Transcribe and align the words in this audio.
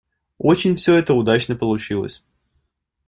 Очень 0.39 0.77
все 0.77 0.95
это 0.95 1.13
удачно 1.13 1.55
получилось. 1.55 2.23